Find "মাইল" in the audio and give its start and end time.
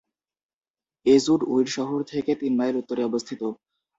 2.59-2.75